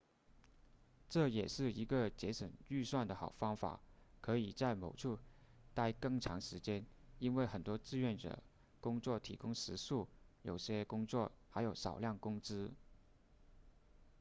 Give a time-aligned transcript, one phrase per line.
[1.11, 3.79] 这也是一个节省预算的好方法
[4.19, 5.19] 可以在某处
[5.75, 6.83] 待更长时间
[7.19, 8.41] 因为很多志愿者
[8.79, 10.07] 工作提供食宿
[10.41, 12.71] 有些工作还有少量工资